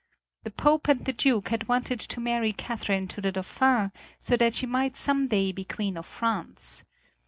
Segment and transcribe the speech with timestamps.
[0.41, 4.55] The Pope and the Duke had wanted to marry Catherine to the Dauphin so that
[4.55, 6.83] she might some day be Queen of France.